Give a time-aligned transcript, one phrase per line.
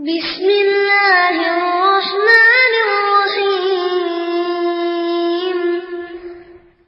[0.00, 3.98] بسم الله الرحمن الرحيم.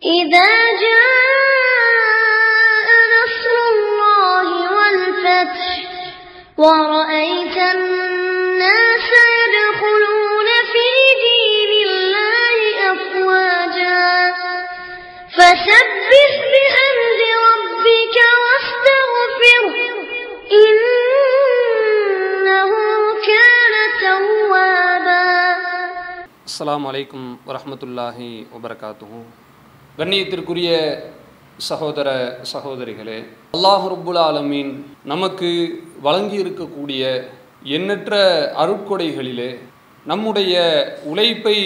[0.02, 0.52] إذا
[0.84, 2.08] جاء
[3.16, 4.46] نصر الله
[4.76, 5.68] والفتح
[6.58, 9.09] ورأيت الناس
[9.40, 10.88] يدخلون في
[11.24, 12.60] دين الله
[12.92, 14.08] أفواجا.
[15.36, 19.74] فسبح بحمد ربك واستغفره
[26.62, 29.25] அஸ்லாம் அலைக்கும் வரமத்துல்லாஹி வபரகாத்துவும்
[29.98, 30.69] கண்ணியத்திற்குரிய
[31.59, 32.09] சகோதர
[32.52, 33.16] சகோதரிகளே
[33.52, 34.71] அல்லாஹ் ரபுல் ஆலமீன்
[35.05, 35.51] நமக்கு
[36.02, 37.02] வழங்கி இருக்கக்கூடிய
[37.69, 38.21] எண்ணற்ற
[38.55, 39.51] அருட்கொடைகளிலே
[40.07, 40.55] நம்முடைய
[41.05, 41.59] உழைப்பை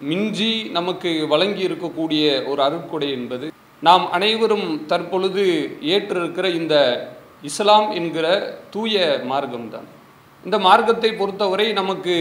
[0.00, 3.48] மிஞ்சி நமக்கு வழங்கி இருக்கக்கூடிய ஒரு அருட்கொடை என்பது
[3.82, 5.46] நாம் அனைவரும் தற்பொழுது
[5.92, 6.76] ஏற்றிருக்கிற இந்த
[7.42, 8.28] இஸ்லாம் என்கிற
[8.70, 9.88] தூய மார்க்கம்தான்.
[10.44, 12.16] இந்த மார்க்கத்தை பொறுத்தவரை நமக்கு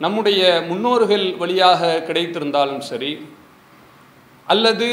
[0.00, 3.12] நம்முடைய முன்னோர்கள் வழியாக கிடைத்திருந்தாலும் சரி
[4.48, 4.88] அல்லது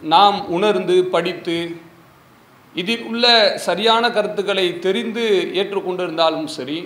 [0.00, 1.56] நாம் உணர்ந்து படித்து
[2.74, 3.24] இதில் உள்ள
[3.56, 5.24] சரியான கருத்துக்களை தெரிந்து
[5.60, 6.78] ஏற்றுக்கொண்டிருந்தாலும் சரி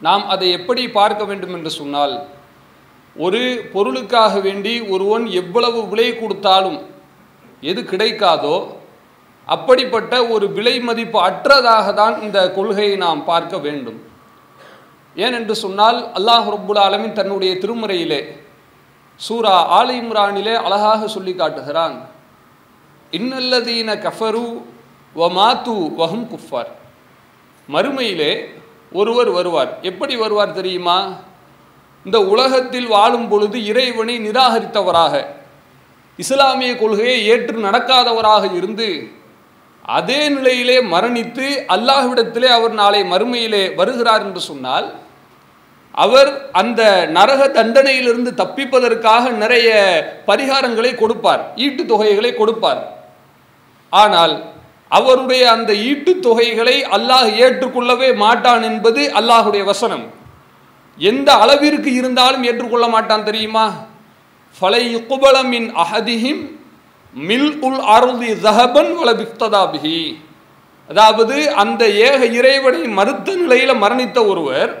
[0.00, 2.14] நாம் அதை எப்படி பார்க்க வேண்டும் என்று சொன்னால்
[3.16, 6.78] ஒரு பொருளுக்காக வேண்டி ஒருவன் எவ்வளவு விலை கொடுத்தாலும்
[7.62, 8.56] எது கிடைக்காதோ
[9.48, 13.98] அப்படிப்பட்ட ஒரு விலை மதிப்பு அற்றதாக தான் இந்த கொள்கையை நாம் பார்க்க வேண்டும்.
[15.24, 18.20] ஏனென்று சொன்னால் அல்லாஹ் ரப்புல் ஆலமின் தன்னுடைய திருமுறையிலே
[19.20, 21.94] சூரா ஆலை இம்ரானிலே அழகாக சொல்லி காட்டுகிறான்.
[23.12, 24.46] இன்னல்லதீன கஃபரு
[25.16, 26.70] வ மாத்து வஹும் குஃபார்.
[27.68, 28.32] மறுமையிலே
[28.92, 29.70] ஒருவர் வருவார்.
[29.90, 30.98] எப்படி வருவார் தெரியுமா?
[32.06, 35.14] இந்த உலகத்தில் வாழும் பொழுது இறைவனை நிராகரித்தவராக
[36.18, 38.88] இஸ்லாமிய கொள்கையை ஏற்று நடக்காதவராக இருந்து
[39.96, 44.86] அதே நிலையிலே மரணித்து அல்லாஹ்விடத்திலே அவர் நாளை மறுமையிலே வருகிறார் என்று சொன்னால்
[45.96, 46.30] அவர்
[46.60, 46.80] அந்த
[47.16, 49.68] நரக தண்டனையிலிருந்து தப்பிப்பதற்காக நிறைய
[50.28, 52.82] பரிகாரங்களை கொடுப்பார் ஈட்டு தொகைகளை கொடுப்பார்.
[53.92, 54.34] ஆனால்
[54.90, 60.04] அவருடைய அந்த ஈட்டு தொகைகளை அல்லாஹ் ஏற்றுக்கொள்ளவே மாட்டான் என்பது அல்லாஹுடைய வசனம்.
[60.98, 63.66] எந்த அளவிற்கு இருந்தாலும் ஏற்றுக்கொள்ள மாட்டான் தெரியுமா?
[64.58, 66.42] ஃபலை குபலமின் அஹதிஹிம்
[67.14, 69.98] மில் உல் அருதி ஜஹபன் வல பிஃப்ததாபிஹி
[70.88, 74.72] அதாவது அந்த ஏக இறைவனை மறுத்த நிலையில் மரணித்த ஒருவர்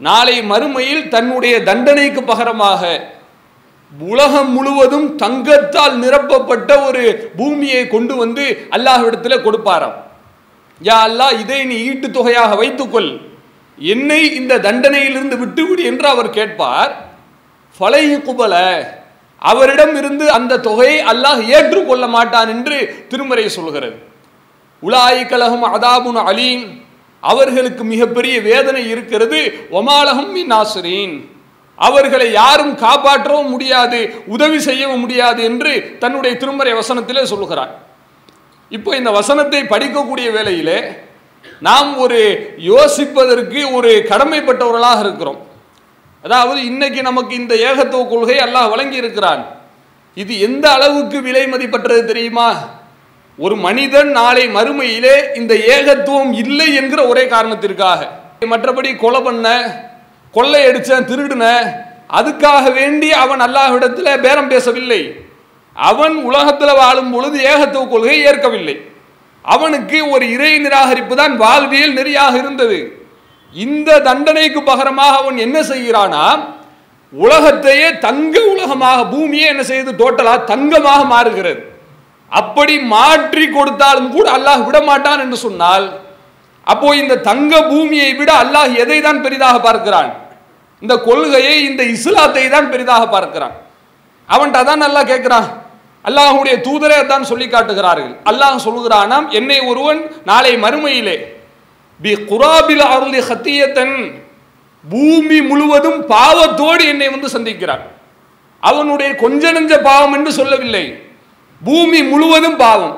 [0.00, 2.82] நாளை மறுமையில் தன்னுடைய தண்டனைக்கு பகரமாக
[3.92, 8.44] உலகம் முழுவதும் தங்கத்தால் நிரப்பப்பட்ட ஒரு பூமியை கொண்டு வந்து
[8.76, 9.96] அல்லாஹ்விடத்தில் கொடுப்பாராம்.
[10.80, 13.10] யா அல்லாஹ் இதை நீ ஈட்டு தொகையாக வைத்துக்கொள்.
[13.78, 16.92] என்னை இந்த தண்டனையிலிருந்து விட்டுவிடு என்று அவர் கேட்பார்.
[17.78, 18.54] பழைய குபல
[19.42, 22.76] அவரிடம் இருந்து அந்த தொகையை அல்லாஹ் ஏற்றுக்கொள்ள மாட்டான் என்று
[23.08, 23.96] திருமறை சொல்கிறது.
[24.82, 26.66] உலாய் கலகம் அதாபுன் அலீம்.
[27.32, 29.40] அவர்களுக்கு மிகப்பெரிய வேதனை இருக்கிறது.
[29.78, 31.16] ஒமாலகம் நாசரீன்.
[31.78, 33.98] அவர்களை யாரும் காப்பாற்றவும் முடியாது
[34.34, 35.72] உதவி செய்யவும் முடியாது என்று
[36.02, 37.72] தன்னுடைய திருமறை வசனத்திலே சொல்லுகிறார்.
[38.76, 40.78] இப்போ இந்த வசனத்தை படிக்கக்கூடிய வேளையிலே
[41.66, 42.20] நாம் ஒரு
[42.70, 45.40] யோசிப்பதற்கு ஒரு கடமைப்பட்டவர்களாக இருக்கிறோம்.
[46.24, 49.42] அதாவது இன்னைக்கு நமக்கு இந்த ஏகத்துவ கொள்கை அல்லாஹ் வழங்கி இருக்கிறான்
[50.22, 52.48] இது எந்த அளவுக்கு விலை மதிப்பற்றது தெரியுமா?
[53.38, 58.00] ஒரு மனிதன் நாளை மறுமையிலே இந்த ஏகத்துவம் இல்லை என்கிற ஒரே காரணத்திற்காக.
[58.52, 59.46] மற்றபடி கொலை பண்ண
[60.36, 61.44] கொள்ளை அடிச்ச திருடுன
[62.18, 65.00] அதுக்காக வேண்டி அவன் அல்லாஹ்விடத்தில் பேரம் பேசவில்லை.
[65.76, 68.76] அவன் உலகத்தில் வாழும் பொழுது ஏகத்துவ கொள்கையை ஏற்கவில்லை.
[69.44, 72.78] அவனுக்கு ஒரு இறை நிராகரிப்பு தான் வாழ்வியல் நெறியாக இருந்தது.
[73.54, 76.26] இந்த தண்டனைக்கு பகரமாக அவன் என்ன செய்கிறானா
[77.12, 81.60] உலகத்தையே தங்க உலகமாக பூமியே என்ன செய்து டோட்டலாக தங்கமாக மாறுகிறது.
[82.32, 85.86] அப்படி மாற்றி கொடுத்தாலும் கூட அல்லாஹ் விட மாட்டான் என்று சொன்னால்
[86.72, 90.10] அப்போ இந்த தங்க பூமியை விட அல்லாஹ் எதை தான் பெரிதாக பார்க்கிறான்?
[90.82, 93.54] இந்த கொள்கையை இந்த இஸ்லாத்தை தான் பெரிதாக பார்க்கிறான்.
[94.28, 95.48] அவன்கிட்ட தான் நல்லா கேட்கிறான்.
[96.08, 98.12] அல்லாஹுடைய தூதரே தான் சொல்லி காட்டுகிறார்கள்.
[98.30, 100.00] அல்லாஹ் சொல்கிறானாம் என்னை ஒருவன்
[100.30, 101.16] நாளை மறுமையிலே
[102.00, 103.96] பி குராபில் அருளி ஹத்தியத்தன்
[104.84, 107.84] பூமி முழுவதும் பாவத்தோடு என்னை வந்து சந்திக்கிறான்.
[108.62, 110.84] அவனுடைய கொஞ்ச நெஞ்ச பாவம் என்று சொல்லவில்லை.
[111.62, 112.96] பூமி முழுவதும் பாவம்.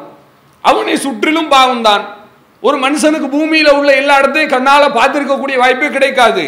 [0.65, 2.05] அவனை சுற்றிலும் பாவம் தான்
[2.63, 6.45] ஒரு மனுஷனுக்கு பூமியில் உள்ள எல்லா இடத்தையும் கண்ணால் பார்த்துருக்கக்கூடிய வாய்ப்பே கிடைக்காது.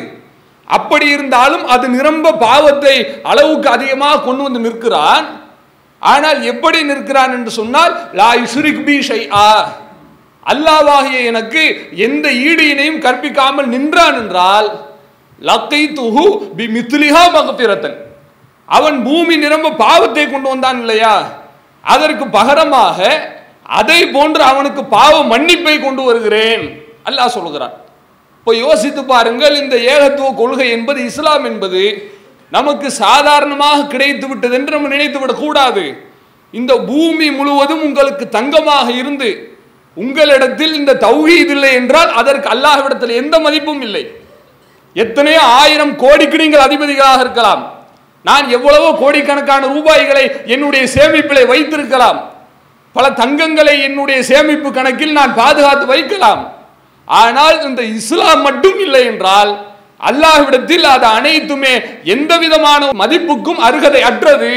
[0.68, 2.96] அப்படி இருந்தாலும் அது நிரம்ப பாவத்தை
[3.30, 5.26] அளவுக்கு அதிகமாக கொண்டு வந்து நிற்கிறான்.
[6.02, 9.48] ஆனால் எப்படி நிற்கிறான் என்று சொன்னால் லா யுஸ்ரிக் பி ஷைஆ.
[10.46, 11.62] அல்லாவாகிய எனக்கு
[12.06, 14.68] எந்த ஈடு இணையும் கற்பிக்காமல் நின்றான் என்றால்
[15.40, 16.24] லக்கை துஹு
[16.58, 17.98] பி மித்லிஹா மகப்பிரத்தன்
[18.68, 21.14] அவன் பூமி நிரம்ப பாவத்தை கொண்டு வந்தான் இல்லையா?
[21.84, 22.98] அதற்கு பகரமாக
[23.78, 26.64] அதை போன்று அவனுக்கு பாவ மன்னிப்பை கொண்டு வருகிறேன்.
[27.08, 27.74] அல்லாஹ் சொல்கிறான்
[28.38, 31.82] இப்போ யோசித்து பாருங்கள் இந்த ஏகத்துவ கொள்கை என்பது இஸ்லாம் என்பது
[32.56, 35.84] நமக்கு சாதாரணமாக கிடைத்து விட்டது என்று நம்ம நினைத்து விடக்கூடாது.
[36.54, 39.28] இந்த பூமி முழுவதும் உங்களுக்கு தங்கமாக இருந்து
[39.96, 44.02] உங்களிடத்தில் இந்த தௌஹீத் இல்லை என்றால் அதற்கு அல்லாஹ்விடத்தில் எந்த மதிப்பும் இல்லை.
[44.96, 47.62] எத்தனையோ ஆயிரம் கோடிக்கு நீங்கள் அதிபதிகளாக இருக்கலாம்.
[48.28, 50.24] நான் எவ்வளவோ கோடிக்கணக்கான ரூபாய்களை
[50.54, 52.18] என்னுடைய சேமிப்பில் வைத்திருக்கலாம்.
[52.96, 56.42] பல தங்கங்களை என்னுடைய சேமிப்பு கணக்கில் நான் பாதுகாத்து வைக்கலாம்.
[57.08, 59.52] ஆனால் இந்த இஸ்லாம் மட்டும் இல்லை என்றால்
[60.08, 61.72] அல்லாஹ்விடத்தில் அது அனைத்துமே
[62.14, 64.52] எந்த விதமான மதிப்புக்கும் அருகதை அற்றது.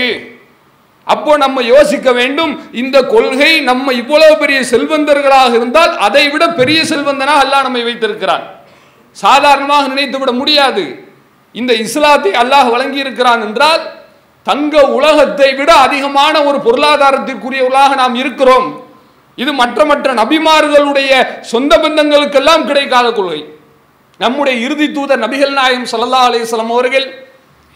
[1.13, 2.51] அப்போ நம்ம யோசிக்க வேண்டும்
[2.81, 8.45] இந்த கொள்கை நம்ம இவ்வளவு பெரிய செல்வந்தர்களாக இருந்தால் அதை விட பெரிய செல்வந்தனாக அல்லாஹ் நம்மை வைத்திருக்கிறான்.
[9.23, 10.83] சாதாரணமாக நினைத்து விட முடியாது.
[11.55, 13.83] இந்த இஸ்லாத்தை அல்லாஹ் வழங்கியிருக்கிறான் என்றால்
[14.47, 18.67] தங்க உலகத்தை விட அதிகமான ஒரு பொருளாதாரத்திற்குரியவர்களாக நாம் இருக்கிறோம்.
[19.37, 21.11] இது மற்ற மற்ற நபிமார்களுடைய
[21.51, 23.41] சொந்த பந்தங்களுக்கெல்லாம் கிடைக்காத கொள்கை.
[24.19, 27.07] நம்முடைய இறுதி தூதர் நபிகள் நாயகம் சல்லா அலிஸ்லாம் அவர்கள்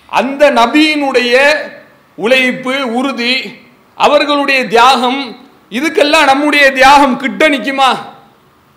[0.10, 1.34] அந்த நபியினுடைய
[2.18, 3.34] உழைப்பு உறுதி
[3.98, 5.22] அவர்களுடைய தியாகம்
[5.72, 7.90] இதுக்கெல்லாம் நம்முடைய தியாகம் கிட்ட நிற்குமா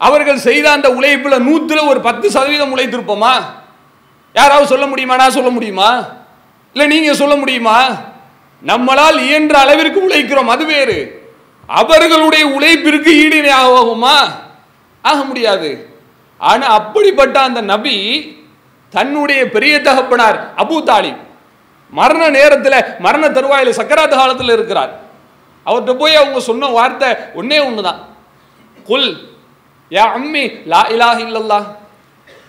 [0.01, 3.35] அவர்கள் செய்த அந்த உழைப்பில் நூற்றில் ஒரு பத்து சதவீதம் உழைத்திருப்போமா?
[4.41, 5.91] யாராவது சொல்ல முடியுமா நான் சொல்ல முடியுமா?
[6.77, 7.79] இல்லை நீங்கள் சொல்ல முடியுமா?
[8.63, 10.99] நம்மளால் இயன்ற அளவிற்கு உழைக்கிறோம் அது வேறு.
[11.69, 14.17] அவர்களுடைய உழைப்பிற்கு ஈடு ஆகுமா?
[15.05, 15.71] ஆக முடியாது.
[16.41, 17.97] ஆனால் அப்படிப்பட்ட அந்த நபி
[18.95, 21.21] தன்னுடைய பெரிய தகப்பனார் அபூ தாலிப்
[21.93, 24.93] மரண நேரத்தில் மரண தருவாயில் சக்கராத்து காலத்தில் இருக்கிறார்.
[25.67, 27.59] அவர்கிட்ட போய் அவங்க சொன்ன வார்த்தை ஒன்னே
[27.89, 28.01] தான்
[28.89, 29.11] குல்
[29.91, 31.59] யா அம்மி லா இலாஹ இல்லல்லா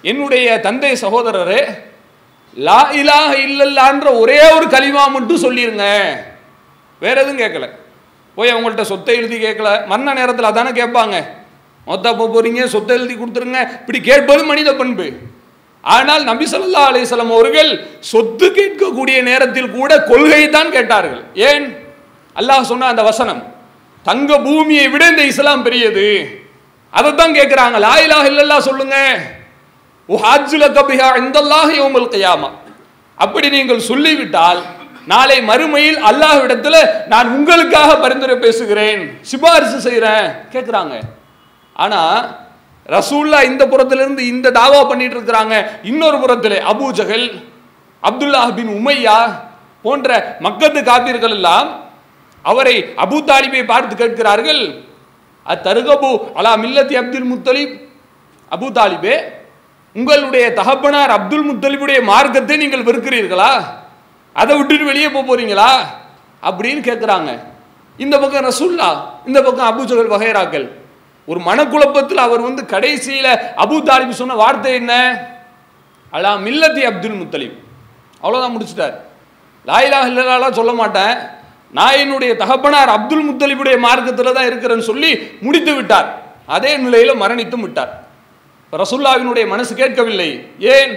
[0.02, 1.62] என்னுடைய தந்தை சகோதரரே
[2.58, 5.86] லா இலாஹ இல்லல்லான்ற ஒரே ஒரு கலிமா மட்டும் சொல்லிருங்க.
[7.00, 7.70] வேற எதுவும் கேட்கல.
[8.36, 9.86] போய் அவங்கள்ட்ட சொத்தை எழுதி கேட்கல.
[9.86, 11.16] மரண நேரத்தில் அதானே கேட்பாங்க.
[11.88, 12.66] மொத்தா போக போறீங்க?
[12.66, 13.62] சொத்தை எழுதி கொடுத்துருங்க.
[13.80, 15.06] இப்படி கேட்பது மனித பண்பு.
[15.82, 21.24] ஆனால் நபி சொல்லா அலிசலம் அவர்கள் சொத்து கேட்கக்கூடிய நேரத்தில் கூட கொள்கை தான் கேட்டார்கள்.
[21.34, 21.66] ஏன்?
[22.36, 23.42] அல்லாஹ் சொன்ன அந்த வசனம்
[24.04, 26.08] தங்க பூமியை விட இந்த இஸ்லாம் பெரியது.
[26.90, 27.78] அதைத்தான் கேட்குறாங்க.
[27.80, 29.40] லா இல்லல்லா சொல்லுங்கள்
[30.14, 31.78] சொல்லுங்க கபிஹா இந்தல்லாஹி
[33.18, 34.62] அப்படி நீங்கள் சொல்லிவிட்டால்
[35.12, 36.80] நாளை மறுமையில் அல்லாஹ்விடத்தில்
[37.12, 39.02] நான் உங்களுக்காக பரிந்துரை பேசுகிறேன்.
[39.30, 40.94] சிபாரிசு செய்கிறேன் கேட்குறாங்க
[41.84, 42.18] ஆனால்
[42.96, 45.56] ரசூல்லா இந்த புறத்திலிருந்து இந்த தாவா பண்ணிட்டு இருக்கிறாங்க.
[45.90, 47.28] இன்னொரு புறத்தில் Abu Jahl
[48.04, 49.18] Abdullah bin Umayya
[49.86, 50.10] போன்ற
[50.46, 51.70] மக்கத்து காப்பீர்கள் எல்லாம்
[52.46, 54.64] அவரை அபூ தாலிபை பார்த்து கேட்கிறார்கள்.
[55.46, 57.76] அத்தருகபு அலா மில்லத்தி அப்துல் முத்தலிப்
[58.52, 59.16] அபூ தாலிபே
[59.96, 63.52] உங்களுடைய தகப்பனார் அப்துல் முத்தலிபுடைய மார்க்கத்தை நீங்கள் வெறுக்கிறீர்களா?
[64.34, 65.72] அதை விட்டுட்டு வெளியே போக போறீங்களா?
[66.44, 67.40] அப்படின்னு கேட்குறாங்க
[67.98, 68.90] இந்த பக்கம் ரசுல்லா
[69.26, 70.68] இந்த பக்கம் அபுஜகல் வகைராக்கள்.
[71.26, 73.32] ஒரு மனக்குழப்பத்தில் அவர் வந்து கடைசியில்
[73.64, 74.94] அபு தாலிப் சொன்ன வார்த்தை என்ன?
[76.12, 77.58] அலா மில்லத்தி அப்துல் முத்தலிப்.
[78.22, 78.96] அவ்வளோதான் முடிச்சிட்டார்.
[79.66, 81.14] லாயிலா இல்லலாலாம் சொல்ல மாட்டேன்.
[81.72, 85.12] நான் என்னுடைய தகப்பனார் அப்துல் முத்தலிபுடைய மார்க்கத்தில் தான் இருக்கிறேன்னு சொல்லி
[85.42, 86.08] முடித்து விட்டார்.
[86.46, 88.01] அதே நிலையில் மரணித்தும் விட்டார்.
[88.80, 90.30] ரசுல்லாவினுடைய மனசு கேட்கவில்லை.
[90.60, 90.92] ஏன்?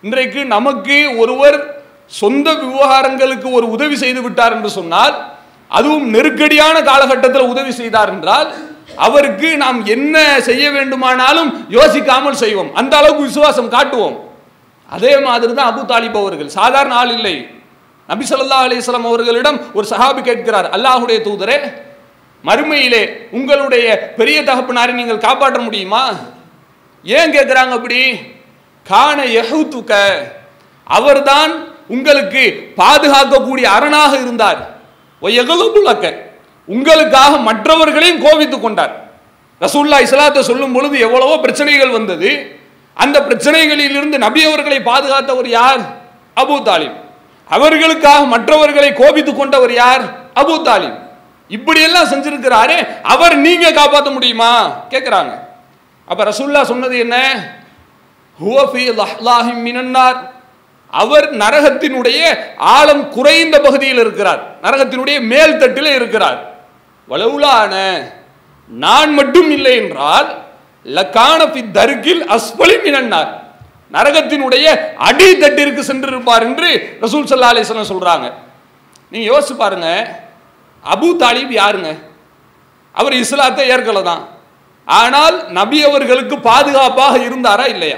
[0.00, 1.56] இன்றைக்கு நமக்கு ஒருவர்
[2.06, 5.14] சொந்த விவகாரங்களுக்கு ஒரு உதவி செய்து விட்டார் என்று சொன்னால்
[5.68, 8.54] அதுவும் நெருக்கடியான காலகட்டத்தில் உதவி செய்தார் என்றால்
[8.96, 12.74] அவருக்கு நாம் என்ன செய்ய வேண்டுமானாலும் யோசிக்காமல் செய்வோம்.
[12.74, 14.16] அந்த அளவுக்கு விசுவாசம் காட்டுவோம்.
[14.88, 16.48] அதே மாதிரி தான் அபு தாலிப் அவர்கள்.
[16.48, 17.48] சாதாரண ஆள் இல்லை.
[18.06, 20.70] நபி சொல்லா அலிஸ்லாம் அவர்களிடம் ஒரு சஹாபி கேட்கிறார்.
[20.76, 21.58] அல்லாஹுடைய தூதரே
[22.44, 26.04] மறுமையிலே உங்களுடைய பெரிய தகப்பனாரை நீங்கள் காப்பாற்ற முடியுமா?
[27.06, 28.00] ஏன் கேட்குறாங்க அப்படி
[28.86, 29.92] காண எஹூத்துக்க
[30.86, 31.52] அவர்தான்
[31.88, 34.60] உங்களுக்கு பாதுகாக்கக்கூடிய அரணாக இருந்தார்.
[35.22, 36.06] ஒயகலுபுலக்க
[36.64, 38.94] உங்களுக்காக மற்றவர்களையும் கோபித்துக் கொண்டார்.
[39.60, 42.30] ரசூல்லா இஸ்லாத்தை சொல்லும் பொழுது எவ்வளவோ பிரச்சனைகள் வந்தது.
[42.96, 45.80] அந்த பிரச்சனைகளில் இருந்து நபி அவர்களை பாதுகாத்தவர் யார்?
[46.42, 46.96] அபூ தாலிம்
[47.48, 50.04] அவர்களுக்காக மற்றவர்களை கோபித்துக் கொண்டவர் யார்?
[50.34, 50.96] அபூ தாலிம்
[51.50, 54.52] இப்படியெல்லாம் செஞ்சிருக்கிறாரு அவர் நீங்க காப்பாற்ற முடியுமா?
[54.92, 55.32] கேட்குறாங்க
[56.06, 57.16] அப்போ ரசுல்லா சொன்னது என்ன?
[58.40, 58.84] ஹுவஃபி
[59.66, 60.18] மினன்னார்.
[60.92, 62.20] அவர் நரகத்தினுடைய
[62.56, 64.42] ஆழம் குறைந்த பகுதியில் இருக்கிறார்.
[64.62, 66.38] நரகத்தினுடைய மேல் தட்டில் இருக்கிறார்.
[67.08, 67.74] வலவுலான
[68.68, 70.28] நான் மட்டும் இல்லை என்றால்
[70.84, 73.30] லக்கானபி தர்கில் அஸ்பலி மினன்னார்.
[73.92, 74.66] நரகத்தினுடைய
[75.08, 76.70] அடி தட்டிற்கு சென்றிருப்பார் என்று
[77.00, 78.32] ரசூல் சல்லா அலிஸ்லாம் சொல்றாங்க.
[79.10, 79.88] நீங்க யோசிச்சு பாருங்க
[80.84, 81.90] அபு தாலிப் யாருங்க?
[82.92, 84.22] அவர் இஸ்லாத்தை ஏற்கலை தான்.
[84.86, 87.96] ஆனால் நபி அவர்களுக்கு பாதுகாப்பாக இருந்தாரா இல்லையா?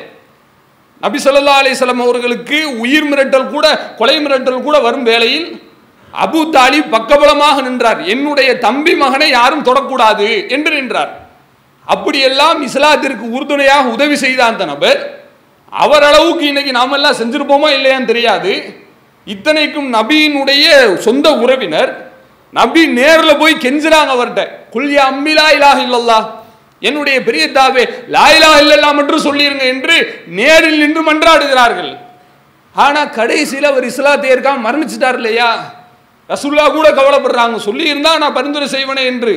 [1.00, 5.62] நபி சொல்லா அலைஹி அவர்களுக்கு உயிர் மிரட்டல் கூட கொலை மிரட்டல் கூட வரும் வேளையில்
[6.14, 8.06] அபு தாலிப் பக்கபலமாக நின்றார்.
[8.06, 11.28] என்னுடைய தம்பி மகனை யாரும் தொடக்கூடாது என்று நின்றார்.
[11.86, 15.22] அப்படியெல்லாம் இஸ்லாத்திற்கு உறுதுணையாக உதவி செய்த அந்த நபர்
[15.72, 18.82] அவர் அளவுக்கு இன்னைக்கு நாமெல்லாம் செஞ்சிருப்போமா இல்லையான்னு தெரியாது.
[19.26, 22.12] இத்தனைக்கும் நபியினுடைய சொந்த உறவினர்
[22.50, 24.44] நபி நேரில் போய் கெஞ்சுறாங்க அவர்கிட்ட.
[24.72, 26.37] குல்யா அம்மிலா இலாக இல்லல்லா
[26.82, 27.84] என்னுடைய பெரிய தாவே
[28.16, 29.96] லாயிலா இல்லல்லா என்று சொல்லிருங்க என்று
[30.38, 31.92] நேரில் நின்று மன்றாடுகிறார்கள்.
[32.74, 35.50] ஆனால் கடைசியில் அவர் இஸ்லாத்தை ஏற்காம மரணிச்சிட்டார் இல்லையா?
[36.30, 37.56] ரசுல்லா கூட கவலைப்படுறாங்க.
[37.68, 39.34] சொல்லியிருந்தா நான் பரிந்துரை செய்வனே என்று.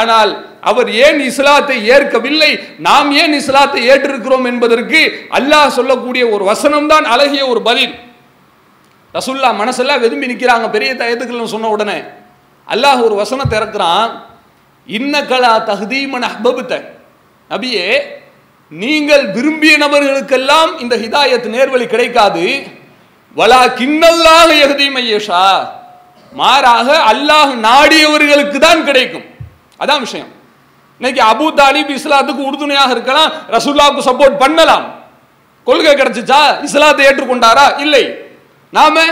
[0.00, 0.30] ஆனால்
[0.70, 2.50] அவர் ஏன் இஸ்லாத்தை ஏற்கவில்லை?
[2.86, 5.00] நாம் ஏன் இஸ்லாத்தை ஏற்றிருக்கிறோம் என்பதற்கு
[5.38, 7.94] அல்லாஹ் சொல்லக்கூடிய ஒரு வசனம்தான் அழகிய ஒரு பதில்.
[9.14, 11.98] ரசுல்லா மனசெல்லாம் வெதும்பி நிற்கிறாங்க பெரிய தயத்துக்கள்னு சொன்ன உடனே
[12.68, 14.08] அல்லாஹ் ஒரு வசனத்தை இறக்குறான்.
[14.86, 16.72] இன்னகலா தகுதீமன் அஹ்பபுத்த
[17.50, 18.02] நபியே
[18.68, 22.66] நீங்கள் விரும்பிய நபர்களுக்கெல்லாம் இந்த ஹிதாயத் நேர்வழி கிடைக்காது.
[23.36, 25.66] வலா கிண்ணல்லாக எகதீமையேஷா
[26.32, 29.24] மாறாக அல்லாஹ் நாடியவர்களுக்கு தான் கிடைக்கும்.
[29.80, 30.30] அதான் விஷயம்.
[30.98, 34.84] இன்னைக்கு அபு தாலிப் இஸ்லாத்துக்கு உறுதுணையாக இருக்கலாம் ரசூல்லாவுக்கு சப்போர்ட் பண்ணலாம்.
[35.64, 36.62] கொள்கை கிடைச்சிச்சா?
[36.62, 37.80] இஸ்லாத்தை ஏற்றுக்கொண்டாரா?
[37.80, 38.04] இல்லை.
[38.70, 39.04] நாம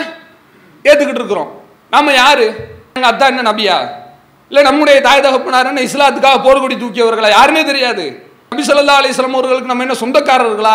[0.84, 1.62] ஏத்துக்கிட்டு இருக்கிறோம்.
[1.90, 2.46] நாம யாரு?
[2.94, 3.76] எங்க அத்தா என்ன நபியா?
[4.52, 7.28] இல்லை நம்முடைய தாய் தகப்பனார் என்ன இஸ்லாத்துக்காக போர்கொடி தூக்கியவர்களா?
[7.36, 8.02] யாருன்னே தெரியாது.
[8.52, 10.74] நபி சொல்லா அலிஸ்லாம் அவர்களுக்கு நம்ம என்ன சொந்தக்காரர்களா?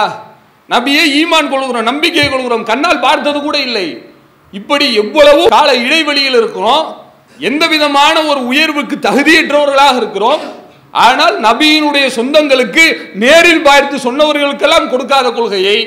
[0.73, 3.87] நபியே ஈமான் கொள்கிறோம் நம்பிக்கை கொள்கிறோம் கண்ணால் பார்த்தது கூட இல்லை.
[4.53, 6.85] இப்படி எவ்வளவு கால இடைவெளியில் இருக்கிறோம்
[7.49, 10.41] எந்த விதமான ஒரு உயர்வுக்கு தகுதியற்றவர்களாக இருக்கிறோம்
[11.05, 12.85] ஆனால் நபியினுடைய சொந்தங்களுக்கு
[13.23, 15.77] நேரில் பார்த்து சொன்னவர்களுக்கெல்லாம் கொடுக்காத கொள்கையை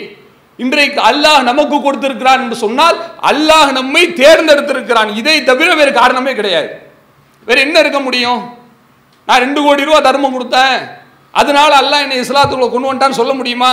[0.59, 2.97] இன்றைக்கு அல்லாஹ் நமக்கு கொடுத்திருக்கிறான் என்று சொன்னால்
[3.33, 5.11] அல்லாஹ் நம்மை தேர்ந்தெடுத்திருக்கிறான்.
[5.23, 6.71] இதை தவிர வேறு காரணமே கிடையாது.
[7.47, 8.59] வேறு என்ன இருக்க முடியும்?
[9.27, 10.79] நான் ரெண்டு கோடி ரூபா தர்மம் கொடுத்தேன்.
[11.31, 13.73] அதனால அல்லாஹ் என்னை இஸ்லாத்துக்குள்ள கொண்டு வந்துட்டான்னு சொல்ல முடியுமா?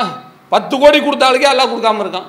[0.49, 2.27] பத்து கோடி கொடுத்தாளுக்கே அல்லாஹ் கொடுக்காம இருக்கான்.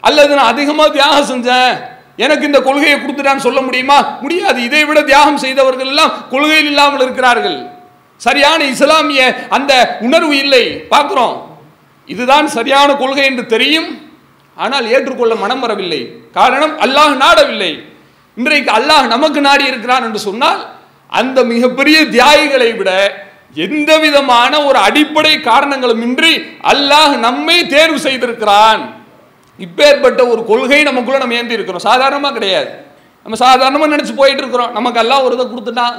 [0.00, 1.72] அல்லது நான் அதிகமாக தியாகம் செஞ்சேன்.
[2.16, 3.98] எனக்கு இந்த கொள்கையை கொடுத்துட்டான்னு சொல்ல முடியுமா?
[4.20, 4.62] முடியாது.
[4.62, 7.58] இதை விட தியாகம் செய்தவர்கள் எல்லாம் கொள்கையில் இல்லாமல் இருக்கிறார்கள்.
[8.16, 10.86] சரியான இஸ்லாமிய அந்த உணர்வு இல்லை.
[10.90, 11.36] பார்க்குறோம்.
[12.06, 13.88] இதுதான் சரியான கொள்கை என்று தெரியும்.
[14.54, 16.00] ஆனால் ஏற்றுக்கொள்ள மனம் வரவில்லை.
[16.32, 17.91] காரணம் அல்லாஹ் நாடவில்லை.
[18.36, 20.60] இன்றைக்கு அல்லாஹ் நமக்கு நாடி இருக்கிறான் என்று சொன்னால்
[21.18, 22.90] அந்த மிகப்பெரிய தியாகிகளை விட
[23.64, 26.32] எந்த விதமான ஒரு அடிப்படை காரணங்களும் இன்றி
[26.72, 28.80] அல்லாஹ் நம்மை தேர்வு செய்திருக்கிறான்.
[29.58, 31.86] இப்பேற்பட்ட ஒரு கொள்கை நமக்குள்ள நம்ம ஏந்தி இருக்கிறோம்.
[31.90, 32.70] சாதாரணமாக கிடையாது.
[33.26, 34.72] நம்ம சாதாரணமாக நினச்சி போயிட்டு இருக்கிறோம்.
[34.78, 35.96] நமக்கு எல்லாம் ஒரு இதை கொடுத்துட்டான்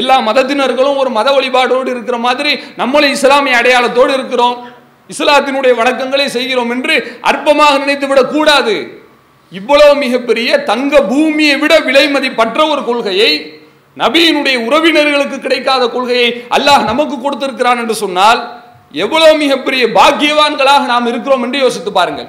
[0.00, 4.56] எல்லா மதத்தினர்களும் ஒரு மத வழிபாடோடு இருக்கிற மாதிரி நம்மளும் இஸ்லாமிய அடையாளத்தோடு இருக்கிறோம்.
[5.10, 6.94] இஸ்லாத்தினுடைய வணக்கங்களை செய்கிறோம் என்று
[7.30, 8.74] அற்பமாக நினைத்து விடக்கூடாது
[9.52, 13.30] இவ்வளவு மிகப்பெரிய தங்க பூமியை விட விலை மதிப்பற்ற ஒரு கொள்கையை
[13.96, 18.40] நபியினுடைய உறவினர்களுக்கு கிடைக்காத கொள்கையை அல்லாஹ் நமக்கு கொடுத்திருக்கிறான் என்று சொன்னால்
[19.04, 22.28] எவ்வளவு மிகப்பெரிய பாக்கியவான்களாக நாம் இருக்கிறோம் என்று யோசித்து பாருங்கள்.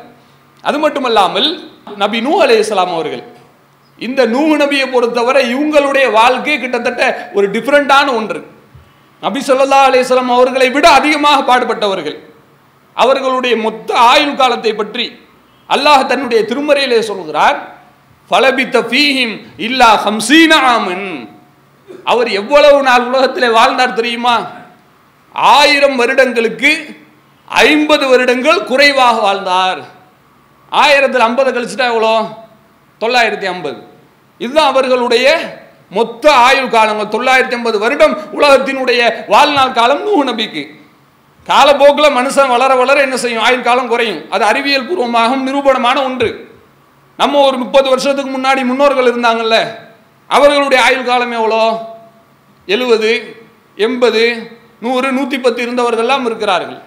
[0.63, 1.47] அது மட்டுமல்லாமல்
[2.03, 3.23] நபி நூ அலைஹிஸ்ஸலாம் அவர்கள்
[3.99, 7.03] இந்த நூ நபியை பொறுத்தவரை இவங்களுடைய வாழ்க்கை கிட்டத்தட்ட
[7.37, 8.39] ஒரு டிஃப்ரெண்டான ஒன்று.
[9.23, 12.17] நபி சொல்லா அலேஸ்லாம் அவர்களை விட அதிகமாக பாடுபட்டவர்கள்.
[12.97, 15.05] அவர்களுடைய மொத்த ஆயுள் காலத்தை பற்றி
[15.69, 17.57] அல்லாஹ் தன்னுடைய திருமறையிலே சொல்கிறார்
[18.31, 21.29] ஃபலபித்த ஃபீஹிம் இல்லா ஹம்சீன ஆமன்.
[22.03, 24.47] அவர் எவ்வளவு நாள் உலகத்திலே வாழ்ந்தார் தெரியுமா?
[25.31, 26.71] ஆயிரம் வருடங்களுக்கு
[27.45, 29.81] ஐம்பது வருடங்கள் குறைவாக வாழ்ந்தார்.
[30.69, 32.15] ஆயிரத்தில் ஐம்பது கழிச்சுட்டா எவ்வளோ?
[32.99, 33.87] தொள்ளாயிரத்தி ஐம்பது.
[34.37, 35.27] இதுதான் அவர்களுடைய
[35.89, 40.63] மொத்த ஆயுள் காலங்கள் தொள்ளாயிரத்தி ஐம்பது வருடம் உலகத்தினுடைய வாழ்நாள் காலம் நூஹ் நபிக்கு.
[41.47, 43.43] காலப்போக்கில் மனுஷன் வளர வளர என்ன செய்யும்?
[43.43, 44.21] ஆயுள் காலம் குறையும்.
[44.29, 46.53] அது அறிவியல் பூர்வமாகவும் நிரூபணமான ஒன்று.
[47.17, 49.57] நம்ம ஒரு முப்பது வருஷத்துக்கு முன்னாடி முன்னோர்கள் இருந்தாங்கல்ல
[50.27, 51.63] அவர்களுடைய ஆயுள் காலம் எவ்வளோ?
[52.65, 53.11] எழுபது
[53.75, 54.23] எண்பது
[54.79, 56.81] நூறு நூற்றி பத்து இருந்தவர்கள்லாம் இருக்கிறார்கள்.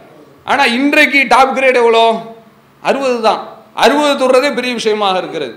[0.45, 2.37] ஆனால் இன்றைக்கு டாப் கிரேட் எவ்வளோ?
[2.81, 3.49] அறுபது தான்.
[3.75, 5.55] அறுபது தொடுறதே பெரிய விஷயமாக இருக்கிறது.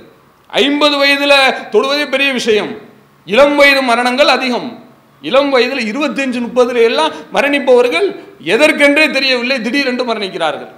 [0.48, 1.38] ஐம்பது வயதில்
[1.72, 2.78] தொடுவதே பெரிய விஷயம்.
[3.26, 4.91] இளம் வயது மரணங்கள் அதிகம்.
[5.22, 10.72] இளம் வயதில் இருபத்தஞ்சு முப்பதுல எல்லாம் மரணிப்பவர்கள் எதற்கென்றே தெரியவில்லை திடீரென்று மரணிக்கிறார்கள்.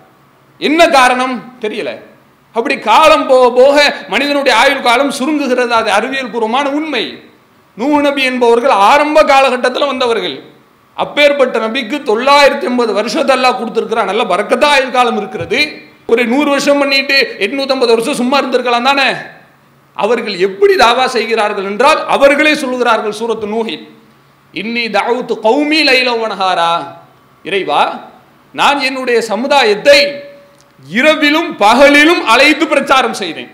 [0.57, 1.53] என்ன காரணம்?
[1.61, 1.99] தெரியல.
[2.51, 5.67] அப்படி காலம் போக போக மனிதனுடைய ஆயுள் காலம் சுருங்குகிறது?
[5.67, 7.23] அது அறிவியல் பூர்வமான உண்மை.
[7.75, 10.43] நூ நபி என்பவர்கள் ஆரம்ப காலகட்டத்தில் வந்தவர்கள்.
[10.93, 14.03] அப்பேற்பட்ட நபிக்கு தொள்ளாயிரத்தி எண்பது வருஷத்தெல்லாம் கொடுத்துருக்கிறான்.
[14.03, 15.81] நல்ல பறக்கத்தா ஆயுள் காலம் இருக்கிறது.
[16.07, 19.13] ஒரு நூறு வருஷம் பண்ணிட்டு எட்நூத்தம்பது வருஷம் சும்மா இருந்திருக்கலாம் தானே?
[19.93, 23.91] அவர்கள் எப்படி தாவா செய்கிறார்கள் என்றால் அவர்களே சொல்லுகிறார்கள் சூரத்து நூஹின்
[24.53, 26.71] இன்னி தாவுத்து கௌமி லைலவனஹாரா
[27.45, 27.81] இறைவா
[28.53, 29.99] நான் என்னுடைய சமுதாயத்தை
[30.85, 33.51] இரவிலும் பகலிலும் அழைத்து பிரச்சாரம் செய்தேன்.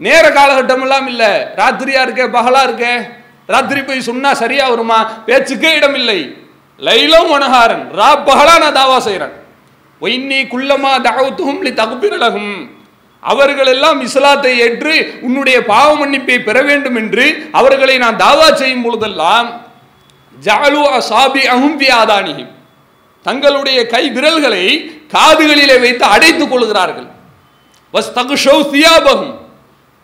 [0.00, 1.30] நேர காலகட்டம் எல்லாம் இல்லை.
[1.56, 2.86] ராத்திரியா இருக்க பகலா இருக்க?
[3.48, 4.98] ராத்திரி போய் சொன்னா சரியா வருமா?
[5.26, 6.20] பேச்சுக்கே இடம் இல்லை
[6.80, 9.34] லைலம் மனஹாரன் ரா பகலா நான் தாவா செய்கிறேன்
[10.02, 12.52] ஒயின்னி குள்ளமா தாவத்துகும் லி தகுப்பிரலகும்
[13.22, 19.48] அவர்கள் எல்லாம் இஸ்லாத்தை ஏற்று உன்னுடைய பாவ மன்னிப்பை பெற வேண்டும் என்று அவர்களை நான் தாவா செய்யும் பொழுதெல்லாம்
[20.44, 22.48] ஜாலு அசாபி அஹும் ஆதானியும்
[23.22, 27.06] தங்களுடைய கை விரல்களை காதுகளிலே வைத்து அடைத்துக் கொள்கிறார்கள்.
[27.92, 29.38] வஸ் தகுஷோ சியாபகும்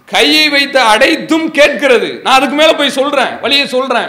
[0.06, 2.20] கையை வைத்து அடைத்தும் கேட்கிறது.
[2.22, 4.08] நான் அதுக்கு மேலே போய் சொல்கிறேன் வழியை சொல்கிறேன்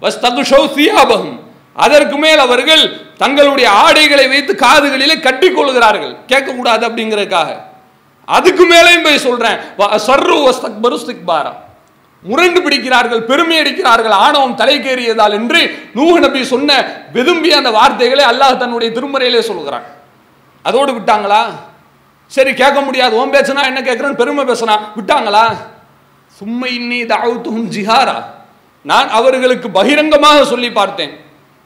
[0.00, 1.40] வஸ் தகுஷோ சியாபகும்
[1.74, 6.16] அதற்கு மேல் அவர்கள் தங்களுடைய ஆடைகளை வைத்து காதுகளிலே கட்டிக் கொள்கிறார்கள்.
[6.28, 7.56] கேட்கக்கூடாது அப்படிங்கிறதுக்காக.
[8.24, 11.52] அதுக்கு மேலேயும் போய் சொல்கிறேன் வ- வஸ் வஸ்தக்பரு ஸ்திக்பாரா.
[12.22, 19.00] முரண்டு பிடிக்கிறார்கள் பெருமை அடிக்கிறார்கள் ஆணவம் தலைக்கேறியதால் என்று நூஹ் நபி சொன்ன விரும்பிய அந்த வார்த்தைகளை அல்லாஹ் தன்னுடைய
[19.00, 19.82] திருமறையிலே சொல்கிறான்.
[20.62, 21.42] அதோடு விட்டாங்களா?
[22.26, 23.16] சரி கேட்க முடியாது.
[23.16, 24.78] ஓம் பேசுனா என்ன கேட்குறேன்னு பெருமை பேசுனா.
[24.96, 25.56] விட்டாங்களா?
[26.38, 28.24] சும்மை இன்னி தாவுத்தும் ஜிஹாரா.
[28.82, 31.12] நான் அவர்களுக்கு பகிரங்கமாக சொல்லி பார்த்தேன்.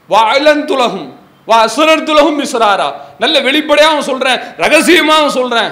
[0.07, 1.13] வா அலந்துலகும்
[1.45, 2.93] வா அசுரத்துலகும் மிஸ்ராரா.
[3.19, 5.71] நல்ல வெளிப்படையாகவும் சொல்றேன் ரகசியமாகவும் சொல்றேன்.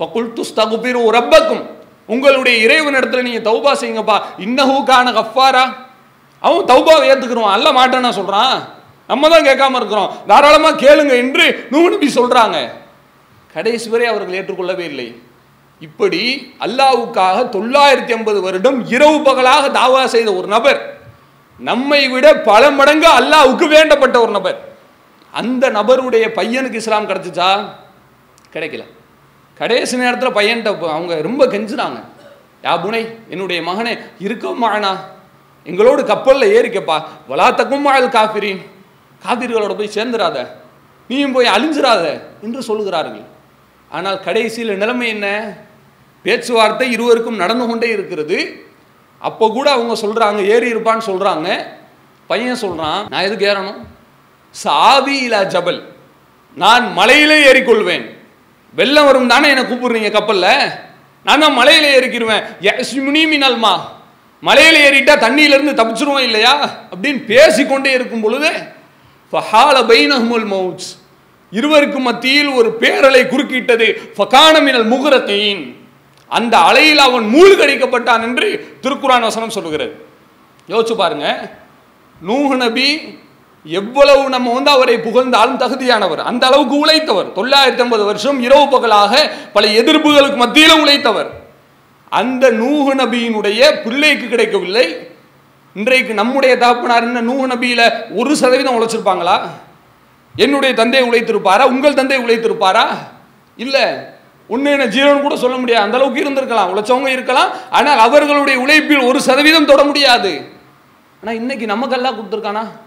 [0.00, 1.64] பகுல்துஸ்தகுபிரு ரப்பக்கும்.
[2.06, 4.20] உங்களுடைய இறைவனிடத்தில் நீங்கள் தௌபா செய்யுங்கப்பா.
[4.38, 5.74] இன்னஹூக்கான கஃபாரா.
[6.40, 8.74] அவன் தௌபாவை ஏற்றுக்கிறோம் அல்ல மாட்டேன்னா சொல்கிறான்
[9.06, 10.12] நம்ம தான் கேட்காம இருக்கிறோம்.
[10.26, 12.72] தாராளமாக கேளுங்க என்று நூஹ் சொல்கிறாங்க
[13.52, 15.20] கடைசி வரை அவர்கள் ஏற்றுக்கொள்ளவே இல்லை.
[15.80, 20.98] இப்படி அல்லாவுக்காக தொள்ளாயிரத்தி ஐம்பது வருடம் இரவு பகலாக தாவா செய்த ஒரு நபர்
[21.58, 24.76] நம்மை விட பல மடங்கு அல்லாவுக்கு வேண்டப்பட்ட ஒரு நபர்.
[25.32, 27.64] அந்த நபருடைய பையனுக்கு இஸ்லாம் கிடைச்சிச்சா?
[28.52, 28.84] கிடைக்கல.
[29.58, 31.98] கடைசி நேரத்தில் பையன்கிட்ட அவங்க ரொம்ப கெஞ்சுனாங்க
[32.64, 35.14] யா புனை என்னுடைய மகனே இருக்க மகனா
[35.64, 36.96] எங்களோடு கப்பலில் ஏறிக்கப்பா.
[37.28, 38.60] வலாத்தக்கும் தக்கும் காஃபிரின்.
[39.24, 40.46] காபிர்களோட போய் சேர்ந்துடாத
[41.08, 42.04] நீயும் போய் அழிஞ்சிடாத
[42.42, 43.24] என்று சொல்லுகிறார்கள்.
[43.88, 45.56] ஆனால் கடைசியில் நிலைமை என்ன?
[46.22, 48.66] பேச்சுவார்த்தை இருவருக்கும் நடந்து கொண்டே இருக்கிறது.
[49.18, 51.48] அப்போ கூட அவங்க சொல்கிறாங்க ஏறி இருப்பான்னு சொல்கிறாங்க
[52.26, 53.80] பையன் சொல்கிறான் நான் எதுக்கு ஏறணும்?
[54.50, 55.82] சாவி இலா ஜபல்.
[56.54, 58.15] நான் மலையிலே ஏறிக்கொள்வேன்.
[58.74, 60.70] வெள்ளம் வரும் தானே என்னை கூப்பிடுறீங்க கப்பலில்?
[61.24, 63.78] நான் தான் மலையில் ஏறிக்கிடுவேன் யஸ்மினி மினல்மா
[64.40, 66.70] மலையில் ஏறிட்டா தண்ணியிலேருந்து தப்பிச்சிருவோம் இல்லையா?
[66.90, 68.50] அப்படின்னு பேசிக்கொண்டே இருக்கும் பொழுது
[69.32, 70.86] ஃபஹால பைனஹுமுல் மௌஜ்
[71.52, 73.94] இருவருக்கு மத்தியில் ஒரு பேரலை குறுக்கிட்டது.
[74.16, 75.76] ஃபகான மினல் முகுரத்தையின்
[76.28, 80.06] அந்த அலையில் அவன் மூழ்கடிக்கப்பட்டான் என்று திருக்குறான் வசனம் சொல்லுகிறது.
[80.68, 81.50] யோசிச்சு பாருங்க.
[82.26, 83.18] நூஹ் நபி
[83.68, 86.16] எவ்வளவு நம்ம வந்து அவரை புகழ்ந்தாலும் தகுதியானவர்.
[86.16, 87.32] அந்த அளவுக்கு உழைத்தவர்.
[87.34, 91.26] தொள்ளாயிரத்தி ஐம்பது வருஷம் இரவு பகலாக பல எதிர்ப்புகளுக்கு மத்தியில் உழைத்தவர்.
[92.08, 95.08] அந்த நூஹ் நபியினுடைய பிள்ளைக்கு கிடைக்கவில்லை.
[95.74, 99.40] இன்றைக்கு நம்முடைய தகப்பனார் என்ன நூஹ் நபியில ஒரு சதவீதம் உழைச்சிருப்பாங்களா?
[100.36, 101.62] என்னுடைய தந்தை உழைத்திருப்பாரா?
[101.62, 102.84] உங்கள் தந்தை உழைத்திருப்பாரா?
[103.56, 103.82] இல்லை.
[104.48, 105.84] ஒன்று என்ன ஜீரோன்னு கூட சொல்ல முடியாது.
[105.84, 106.70] அந்த அளவுக்கு இருந்திருக்கலாம்.
[106.72, 107.50] உழைச்சவங்க இருக்கலாம்.
[107.70, 110.48] ஆனால் அவர்களுடைய உழைப்பில் ஒரு சதவீதம் தொட முடியாது.
[111.22, 112.84] ஆனால் இன்னைக்கு நமக்கெல்லாம் கொடுத்துருக்கானா?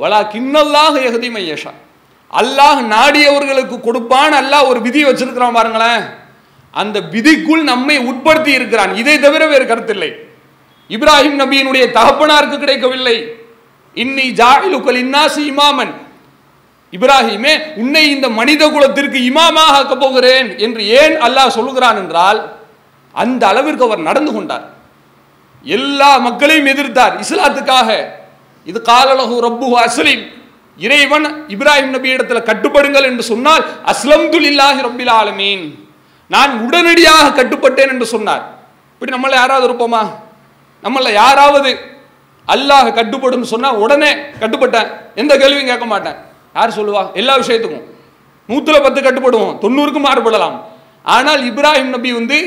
[0.00, 1.72] வலா கிண்ணல்லாக எகதி மையஷா
[2.40, 6.04] அல்லாஹ் நாடியவர்களுக்கு கொடுப்பான் அல்லாஹ் ஒரு விதி வச்சிருக்கிறான் பாருங்களேன்.
[6.80, 8.92] அந்த விதிக்குள் நம்மை உட்படுத்தி இருக்கிறான்.
[9.00, 10.10] இதை தவிர வேறு கருத்தில்லை.
[10.94, 13.16] இப்ராஹிம் நபியினுடைய தகப்பனாருக்கு கிடைக்கவில்லை.
[14.02, 15.94] இன்னி ஜாயிலுக்கல் இன்னாசி இமாமன்.
[16.96, 22.40] இப்ராஹிமே உன்னை இந்த மனித குலத்திற்கு இமாமாக ஆக்கப் போகிறேன் என்று ஏன் அல்லாஹ் சொல்லுகிறான் என்றால்
[23.22, 24.66] அந்த அளவிற்கு அவர் நடந்து கொண்டார்.
[25.64, 27.88] எல்லா மக்களையும் எதிர்த்தார் இஸ்லாத்துக்காக.
[28.70, 30.24] இது காலலகு ரப்பு அஸ்லீம்.
[30.86, 35.64] இறைவன் இப்ராஹிம் நபி இடத்துல கட்டுப்படுங்கள் என்று சொன்னால் அஸ்லம் துலில்லாஹி ரப்பில் ஆலமீன்.
[36.28, 38.44] நான் உடனடியாக கட்டுப்பட்டேன் என்று சொன்னார்.
[38.92, 40.02] இப்படி நம்மள யாராவது இருப்போமா?
[40.82, 41.70] நம்மள யாராவது
[42.48, 44.88] அல்லாஹ் கட்டுப்படும் சொன்னால் உடனே கட்டுப்பட்டேன்.
[45.14, 46.16] எந்த கேள்வியும் கேட்க மாட்டேன்.
[46.54, 47.02] யார் சொல்லுவா?
[47.12, 47.86] எல்லா விஷயத்துக்கும்.
[48.48, 49.54] நூற்றில் பத்து கட்டுப்படுவோம்.
[49.64, 50.56] தொண்ணூறுக்கு மாறுபடலாம்.
[51.02, 52.38] ஆனால் இப்ராஹிம் நபி வந்து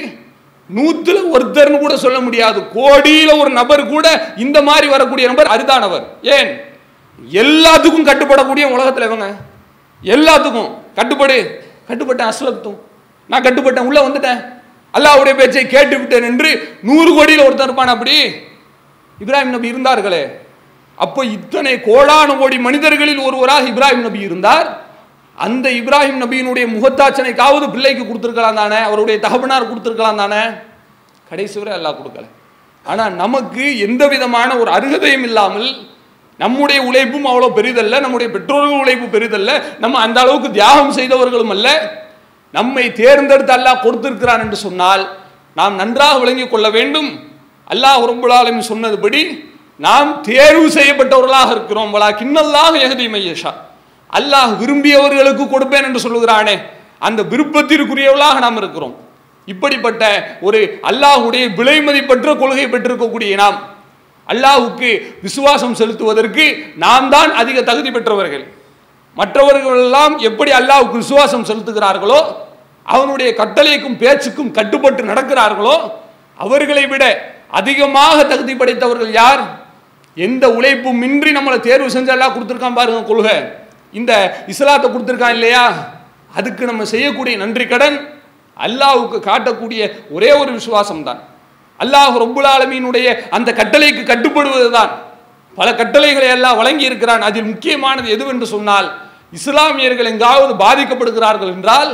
[0.75, 2.62] நூத்துல ஒருத்தர்னு கூட சொல்ல முடியாது.
[2.62, 6.03] கோடியில ஒரு நபர் கூட இந்த மாதிரி வரக்கூடிய நபர் அரிதானவர்.
[6.21, 6.62] ஏன்?
[7.32, 9.36] எல்லாத்துக்கும் கட்டுப்படக்கூடிய உலகத்துல இவங்க.
[10.03, 10.71] எல்லாத்துக்கும்.
[10.95, 11.47] கட்டுப்படு.
[11.88, 12.77] கட்டுப்பட்டேன் அஸ்லத்தும்.
[13.27, 13.79] நான் கட்டுப்பட்டேன்.
[13.79, 14.58] உள்ள வந்துட்டேன்.
[14.93, 18.25] அல்லாவுடைய பேச்சை கேட்டு விட்டேன் என்று நூறு கோடியில் ஒருத்தர் இருப்பான் அப்படி?
[19.25, 20.32] இப்ராஹிம் நபி இருந்தார்களே.
[20.95, 24.88] அப்போ இத்தனை கோடான கோடி மனிதர்களில் ஒருவராக இப்ராஹிம் நபி இருந்தார்.
[25.45, 28.80] அந்த இப்ராஹிம் நபியினுடைய முகத்தாச்சனைக்காவது பிள்ளைக்கு கொடுத்துருக்கலாம் தானே?
[28.88, 30.41] அவருடைய தகவனார் கொடுத்துருக்கலாம் தானே?
[31.30, 32.25] கடைசி வரை அல்லாஹ் கொடுக்கல.
[32.86, 35.69] ஆனால் நமக்கு எந்த விதமான ஒரு அருகதையும் இல்லாமல்
[36.39, 39.52] நம்முடைய உழைப்பும் அவ்வளோ பெரிதல்ல நம்முடைய பெற்றோர்கள் உழைப்பு பெரிதல்ல
[39.84, 41.67] நம்ம அந்த அளவுக்கு தியாகம் செய்தவர்களும் அல்ல.
[42.58, 45.04] நம்மை தேர்ந்தெடுத்து அல்லாஹ் கொடுத்திருக்கிறான் என்று சொன்னால்
[45.60, 47.10] நாம் நன்றாக விளங்கிக் கொள்ள வேண்டும்.
[47.73, 49.21] அல்லாஹ் ரப்புல் சொன்னதுபடி
[49.88, 51.91] நாம் தேர்வு செய்யப்பட்டவர்களாக இருக்கிறோம்.
[51.95, 53.52] வலா கிண்ணல்லாக எகதி மையஷா.
[54.17, 56.55] அல்லாஹ் விரும்பியவர்களுக்கு கொடுப்பேன் என்று சொல்லுகிறானே
[57.07, 58.95] அந்த விருப்பத்திற்குரியவர்களாக நாம் இருக்கிறோம்.
[59.47, 60.03] இப்படிப்பட்ட
[60.47, 63.57] ஒரு அல்லாஹ்வுடைய விலை மதிப்பற்ற கொள்கை பெற்றிருக்கக்கூடிய நாம்
[64.29, 64.89] அல்லாஹுக்கு
[65.25, 66.45] விசுவாசம் செலுத்துவதற்கு
[66.83, 68.43] நாம் தான் அதிக தகுதி பெற்றவர்கள்.
[69.17, 72.19] மற்றவர்களெல்லாம் எப்படி அல்லாஹுக்கு விசுவாசம் செலுத்துகிறார்களோ
[72.85, 75.75] அவனுடைய கட்டளைக்கும் பேச்சுக்கும் கட்டுப்பட்டு நடக்கிறார்களோ
[76.37, 77.03] அவர்களை விட
[77.59, 79.41] அதிகமாக தகுதி படைத்தவர்கள் யார்?
[80.17, 83.35] எந்த உழைப்பும் இன்றி நம்மளை தேர்வு செஞ்சு அல்லாஹ் கொடுத்துருக்கான் பாருங்க கொள்கை.
[83.93, 84.12] இந்த
[84.54, 85.65] இஸ்லாத்தை கொடுத்துருக்கான் இல்லையா?
[86.38, 87.97] அதுக்கு நம்ம செய்யக்கூடிய நன்றி கடன்
[88.58, 89.82] அல்லாவுக்கு காட்டக்கூடிய
[90.15, 91.21] ஒரே ஒரு விசுவாசம் தான்
[91.80, 94.91] அல்லாஹ் ரப்புல் ஆலமீனுடைய அந்த கட்டளைக்கு கட்டுப்படுவதுதான்.
[95.58, 97.23] பல கட்டளைகளை எல்லாம் வழங்கி இருக்கிறான்.
[97.28, 98.88] அதில் முக்கியமானது எதுவென்று சொன்னால்
[99.38, 101.91] இஸ்லாமியர்கள் எங்காவது பாதிக்கப்படுகிறார்கள் என்றால்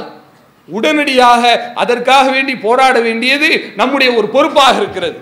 [0.70, 1.44] உடனடியாக
[1.84, 5.18] அதற்காக வேண்டி போராட வேண்டியது நம்முடைய ஒரு பொறுப்பாக இருக்கிறது.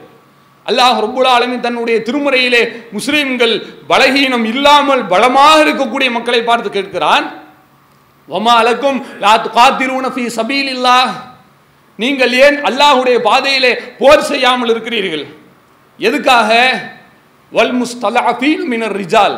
[0.70, 2.62] அல்லாஹ் ரப்புல் ஆலமின் தன்னுடைய திருமுறையிலே
[2.96, 3.56] முஸ்லீம்கள்
[3.92, 7.26] பலகீனம் இல்லாமல் பலமாக இருக்கக்கூடிய மக்களை பார்த்து கேட்கிறான்.
[8.32, 10.26] வமா அலக்கும் லா துகாத்திரூன ஃபீ
[10.76, 10.98] இல்லா
[12.00, 15.26] நீங்கள் ஏன் அல்லாஹுடைய பாதையிலே போர் செய்யாமல் இருக்கிறீர்கள்?
[16.00, 16.52] எதுக்காக?
[17.52, 19.36] வல் முஸ்தலஃபீன் மினர் ரிஜால்.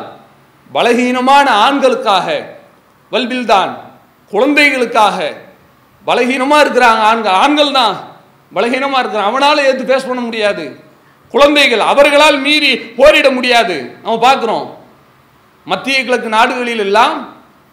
[0.76, 2.26] பலகீனமான ஆண்களுக்காக.
[3.12, 3.72] வல்பில்தான்
[4.32, 5.18] குழந்தைகளுக்காக.
[6.06, 7.94] பலகீனமாக இருக்கிறாங்க ஆண்கள் ஆண்கள் தான்
[8.56, 10.64] பலகீனமாக இருக்கிறான் அவனால் ஏத்து பேஸ் பண்ண முடியாது.
[11.34, 13.76] குழந்தைகள் அவர்களால் மீறி போரிட முடியாது.
[14.02, 14.66] நம்ம பார்க்குறோம்.
[15.66, 17.16] மத்திய கிழக்கு நாடுகளில் எல்லாம்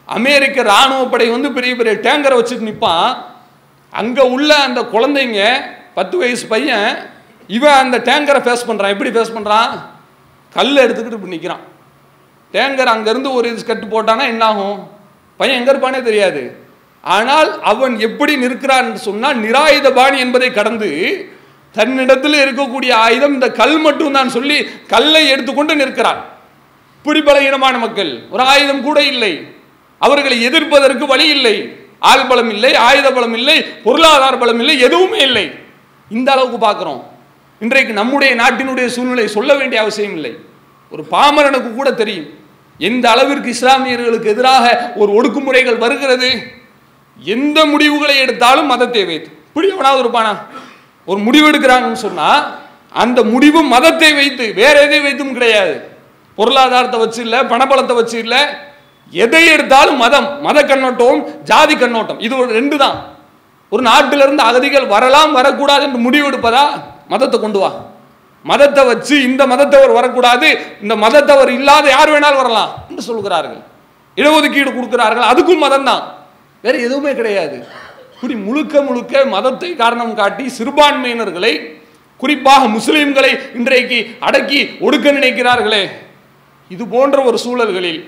[0.05, 3.09] அமெரிக்க இராணுவ படை வந்து பெரிய பெரிய டேங்கரை வச்சுட்டு நிற்பான்
[3.93, 5.41] அங்கே உள்ள அந்த குழந்தைங்க
[5.93, 6.87] பத்து வயசு பையன்
[7.47, 9.71] இவன் அந்த டேங்கரை ஃபேஸ் பண்ணுறான் எப்படி ஃபேஸ் பண்ணுறான்
[10.55, 11.63] கல் எடுத்துக்கிட்டு இப்படி நிற்கிறான்
[12.53, 14.79] டேங்கர் அங்கேருந்து ஒரு இது கட்டு போட்டானா என்னாகும்?
[15.37, 16.41] பையன் எங்கே இருப்பானே தெரியாது.
[17.03, 20.89] ஆனால் அவன் எப்படி நிற்கிறான் சொன்னால் சொன்னால் நிராயுதபாணி என்பதை கடந்து
[21.77, 24.57] தன்னிடத்தில் இருக்கக்கூடிய ஆயுதம் இந்த கல் மட்டும் தான் சொல்லி
[24.93, 26.21] கல்லை எடுத்துக்கொண்டு நிற்கிறான்
[26.97, 29.33] இப்படி பலகீனமான மக்கள் ஒரு ஆயுதம் கூட இல்லை.
[30.01, 31.55] அவர்களை எதிர்ப்பதற்கு வழி இல்லை.
[32.11, 35.45] ஆள் பலம் இல்லை ஆயுத பலம் இல்லை பொருளாதார பலம் இல்லை எதுவுமே இல்லை.
[36.09, 37.01] இந்த அளவுக்கு பார்க்குறோம்.
[37.59, 40.33] இன்றைக்கு நம்முடைய நாட்டினுடைய சூழ்நிலை சொல்ல வேண்டிய அவசியம் இல்லை.
[40.93, 42.29] ஒரு பாமரனுக்கு கூட தெரியும்.
[42.77, 46.29] எந்த அளவிற்கு இஸ்லாமியர்களுக்கு எதிராக ஒரு ஒடுக்குமுறைகள் வருகிறது?
[47.19, 49.29] எந்த முடிவுகளை எடுத்தாலும் மதத்தை வைத்து.
[49.47, 50.33] இப்படி எவனாவது இருப்பானா?
[51.07, 52.43] ஒரு முடிவு எடுக்கிறாங்கன்னு சொன்னால்
[53.03, 55.73] அந்த முடிவு மதத்தை வைத்து வேற எதை வைத்தும் கிடையாது.
[56.37, 58.41] பொருளாதாரத்தை வச்சு இல்லை பணபலத்தை வச்சு இல்லை.
[59.13, 62.97] எதை எடுத்தாலும் மதம் மத கண்ணோட்டம் ஜாதி கண்ணோட்டம் இது ஒரு ரெண்டு தான்.
[63.71, 66.63] ஒரு நாட்டிலிருந்து அகதிகள் வரலாம் வரக்கூடாது என்று முடிவெடுப்பதா
[67.11, 67.71] மதத்தை கொண்டு வா.
[68.45, 70.47] மதத்தை வச்சு இந்த மதத்தவர் வரக்கூடாது
[70.83, 73.61] இந்த மதத்தவர் இல்லாத யார் வேணாலும் வரலாம் என்று சொல்கிறார்கள்.
[74.17, 76.03] இடஒதுக்கீடு கொடுக்கிறார்கள் அதுக்கும் மதம் தான்
[76.63, 77.57] வேற எதுவுமே கிடையாது.
[78.23, 81.51] இப்படி முழுக்க முழுக்க மதத்தை காரணம் காட்டி சிறுபான்மையினர்களை
[82.21, 85.81] குறிப்பாக முஸ்லீம்களை இன்றைக்கு அடக்கி ஒடுக்க நினைக்கிறார்களே.
[86.73, 87.99] இது போன்ற ஒரு சூழல்களில்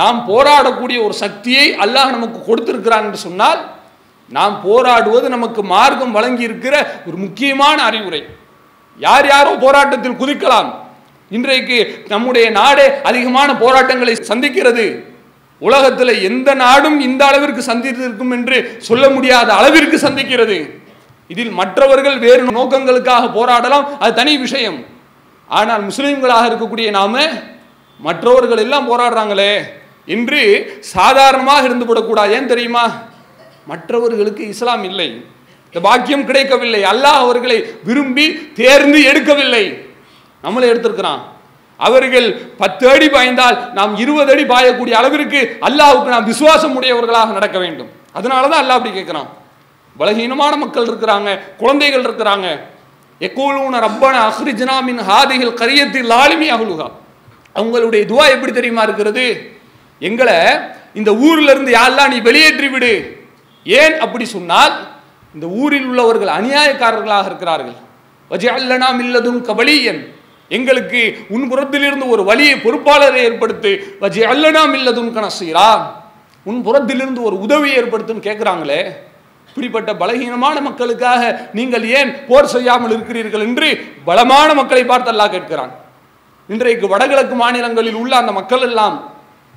[0.00, 3.60] நாம் போராடக்கூடிய ஒரு சக்தியை அல்லாஹ் நமக்கு கொடுத்திருக்கிறான் என்று சொன்னால்
[4.38, 6.74] நாம் போராடுவது நமக்கு மார்க்கம் வழங்கி இருக்கிற
[7.06, 8.22] ஒரு முக்கியமான அறிவுரை.
[9.06, 10.70] யார் யாரோ போராட்டத்தில் குதிக்கலாம்.
[11.36, 11.78] இன்றைக்கு
[12.14, 14.88] நம்முடைய நாடே அதிகமான போராட்டங்களை சந்திக்கிறது.
[15.66, 20.58] உலகத்தில் எந்த நாடும் இந்த அளவிற்கு சந்தித்திருக்கும் என்று சொல்ல முடியாத அளவிற்கு சந்திக்கிறது.
[21.28, 24.78] இதில் மற்றவர்கள் வேறு நோக்கங்களுக்காக போராடலாம் அது தனி விஷயம்.
[25.46, 27.14] ஆனால் முஸ்லீம்களாக இருக்கக்கூடிய நாம
[27.98, 29.52] மற்றவர்கள் எல்லாம் போராடுறாங்களே
[30.06, 30.40] என்று
[30.80, 32.32] சாதாரணமாக இருந்து விடக்கூடாது.
[32.32, 32.84] ஏன் தெரியுமா?
[33.66, 35.08] மற்றவர்களுக்கு இஸ்லாம் இல்லை.
[35.66, 36.82] இந்த பாக்கியம் கிடைக்கவில்லை.
[36.82, 39.64] அல்லாஹ் அவர்களை விரும்பி தேர்ந்து எடுக்கவில்லை.
[40.44, 41.20] நம்மளை எடுத்திருக்கிறான்.
[41.86, 42.28] அவர்கள்
[42.62, 47.90] பத்து அடி பாய்ந்தால் நாம் இருபது அடி பாயக்கூடிய அளவிற்கு அல்லாவுக்கு நாம் விசுவாசம் உடையவர்களாக நடக்க வேண்டும்.
[48.18, 49.28] அதனால தான் அல்லாஹ் அப்படி கேட்குறான்.
[50.00, 51.28] பலகீனமான மக்கள் இருக்கிறாங்க
[51.62, 52.46] குழந்தைகள் இருக்கிறாங்க.
[53.26, 56.88] எக்கோலூன ரப்பன அஹ்ரிஜ்னா மின் ஹாதிகள் கரியத்தில் லாலிமி அகுலுகா
[57.56, 59.24] அவங்களுடைய துவா எப்படி தெரியுமா இருக்கிறது?
[60.08, 60.38] எங்களை
[60.98, 62.92] இந்த ஊரில் இருந்து யாரெல்லாம் நீ வெளியேற்றி விடு?
[63.66, 64.74] ஏன் அப்படி சொன்னால்
[65.36, 67.76] இந்த ஊரில் உள்ளவர்கள் அநியாயக்காரர்களாக இருக்கிறார்கள்.
[68.30, 70.00] வஜஅல்லனா மில்லதுன் கபலியன்.
[70.56, 71.00] எங்களுக்கு
[71.34, 73.70] உன் புறத்திலிருந்து ஒரு வழியை பொறுப்பாளரை ஏற்படுத்து.
[74.02, 75.70] வஜி அல்லனாம் இல்லதுன் கணசீரா.
[76.46, 78.80] உன் புறத்திலிருந்து ஒரு உதவியை ஏற்படுத்துன்னு கேட்குறாங்களே
[79.48, 81.22] இப்படிப்பட்ட பலகீனமான மக்களுக்காக
[81.58, 83.68] நீங்கள் ஏன் போர் செய்யாமல் இருக்கிறீர்கள் என்று
[84.08, 85.72] பலமான மக்களை பார்த்து அல்லாஹ் கேட்கிறான்.
[86.48, 88.96] இன்றைக்கு வடகிழக்கு மாநிலங்களில் உள்ள அந்த மக்கள் எல்லாம்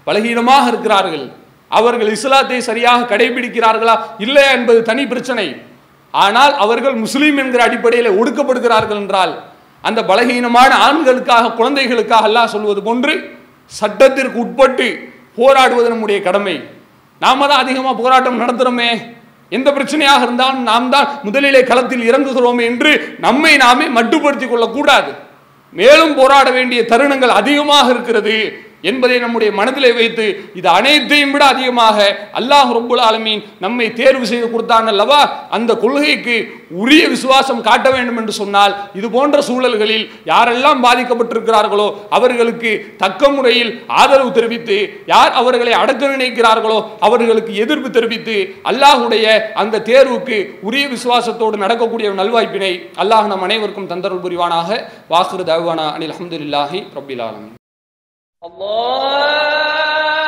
[0.08, 1.26] பலகீனமாக இருக்கிறார்கள்.
[1.72, 3.96] அவர்கள் இஸ்லாத்தை சரியாக கடைபிடிக்கிறார்களா?
[4.26, 5.48] இல்லையா என்பது தனி பிரச்சனை.
[6.14, 9.34] ஆனால் அவர்கள் முஸ்லீம் என்கிற அடிப்படையில் ஒடுக்கப்படுகிறார்கள் என்றால்
[9.88, 13.14] அந்த பலகீனமான ஆண்களுக்காக குழந்தைகளுக்காக அல்லாஹ் சொல்வது போன்று
[13.72, 14.88] சட்டத்திற்கு உட்பட்டு
[15.40, 16.56] போராடுவது நம்முடைய கடமை.
[17.22, 18.90] நாம தான் அதிகமாக போராட்டம் நடத்துகிறோமே
[19.58, 22.92] எந்த பிரச்சனையாக இருந்தாலும் நாம் தான் முதலிலே களத்தில் இறங்குகிறோமே என்று
[23.26, 25.12] நம்மை நாமே மட்டுப்படுத்திக் கொள்ளக்கூடாது.
[25.74, 28.38] மேலும் போராட வேண்டிய தருணங்கள் அதிகமாக இருக்கிறது.
[28.84, 30.26] என்பதை நம்முடைய மனதிலே வைத்து
[30.60, 31.98] இது அனைத்தையும் விட அதிகமாக
[32.40, 35.22] அல்லாஹ் ரப்புல் ஆலமீன் நம்மை தேர்வு செய்து கொடுத்தான் அல்லவா?
[35.56, 36.36] அந்த கொள்கைக்கு
[36.78, 44.32] உரிய விசுவாசம் காட்ட வேண்டும் என்று சொன்னால் இது போன்ற சூழல்களில் யாரெல்லாம் பாதிக்கப்பட்டிருக்கிறார்களோ அவர்களுக்கு தக்க முறையில் ஆதரவு
[44.32, 48.38] தெரிவித்து யார் அவர்களை அடக்க நினைக்கிறார்களோ அவர்களுக்கு எதிர்ப்பு தெரிவித்து
[48.72, 54.70] அல்லாஹுடைய அந்த தேர்வுக்கு உரிய விசுவாசத்தோடு நடக்கக்கூடிய நல்வாய்ப்பினை அல்லாஹ் நம் அனைவருக்கும் தந்தருள் புரிவானாக.
[55.10, 57.26] வாக்குறு தவானா அனில் அஹமதுல்லாஹி ரபில்
[58.46, 60.23] الله